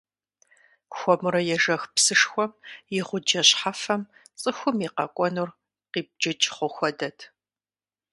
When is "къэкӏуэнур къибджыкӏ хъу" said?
4.95-6.69